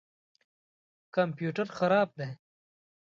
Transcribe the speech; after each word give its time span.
کمپیوټر 1.15 1.67
خراب 1.77 2.09
دی 2.19 2.29